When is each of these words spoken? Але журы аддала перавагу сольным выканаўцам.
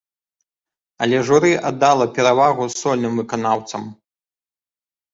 Але 1.07 1.17
журы 1.27 1.51
аддала 1.73 2.05
перавагу 2.17 2.69
сольным 2.81 3.13
выканаўцам. 3.23 3.83